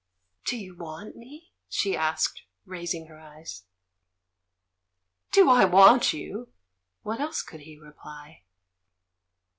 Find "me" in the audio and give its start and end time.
1.15-1.51